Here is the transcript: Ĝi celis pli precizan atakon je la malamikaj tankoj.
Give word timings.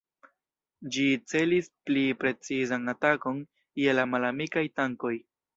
Ĝi 0.95 1.03
celis 1.33 1.69
pli 1.89 2.07
precizan 2.23 2.95
atakon 2.97 3.39
je 3.85 3.97
la 3.99 4.11
malamikaj 4.15 4.69
tankoj. 4.81 5.17